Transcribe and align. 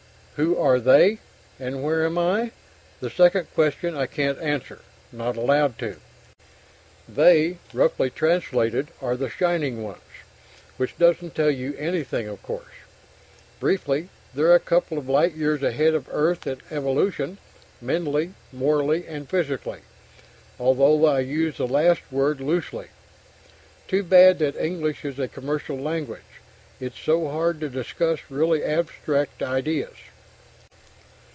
Who 0.37 0.57
are 0.57 0.79
"they," 0.79 1.19
and 1.59 1.83
where 1.83 2.03
am 2.03 2.17
I? 2.17 2.49
The 2.99 3.11
second 3.11 3.53
question 3.53 3.95
I 3.95 4.07
can't 4.07 4.39
answer 4.39 4.79
not 5.11 5.37
allowed 5.37 5.77
to. 5.77 5.97
"They," 7.07 7.59
roughly 7.73 8.09
translated, 8.09 8.87
are 9.03 9.15
"The 9.15 9.29
Shining 9.29 9.83
Ones," 9.83 10.01
which 10.77 10.97
doesn't 10.97 11.35
tell 11.35 11.51
you 11.51 11.75
anything, 11.77 12.27
of 12.27 12.41
course. 12.41 12.73
Briefly, 13.59 14.09
they're 14.33 14.55
a 14.55 14.59
couple 14.59 14.97
of 14.97 15.07
light 15.07 15.35
years 15.35 15.61
ahead 15.61 15.93
of 15.93 16.07
Earth 16.11 16.47
in 16.47 16.59
evolution 16.71 17.37
mentally, 17.79 18.33
morally, 18.51 19.05
and 19.05 19.29
physically, 19.29 19.81
although 20.59 21.05
I 21.05 21.19
use 21.19 21.57
the 21.57 21.67
last 21.67 22.01
word 22.11 22.41
loosely. 22.41 22.87
Too 23.87 24.01
bad 24.01 24.39
that 24.39 24.55
English 24.57 25.05
is 25.05 25.19
a 25.19 25.27
commercial 25.27 25.77
language, 25.77 26.41
it's 26.79 26.99
so 26.99 27.27
hard 27.29 27.59
to 27.59 27.69
discuss 27.69 28.21
really 28.31 28.63
abstract 28.63 29.43
ideas. 29.43 29.93